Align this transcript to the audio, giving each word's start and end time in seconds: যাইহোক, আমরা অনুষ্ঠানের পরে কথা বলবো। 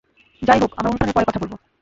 যাইহোক, 0.41 0.71
আমরা 0.77 0.89
অনুষ্ঠানের 0.89 1.15
পরে 1.15 1.27
কথা 1.27 1.39
বলবো। 1.39 1.55